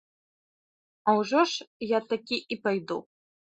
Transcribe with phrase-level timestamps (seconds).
[1.07, 3.01] А ўжо ж я такі і пайду.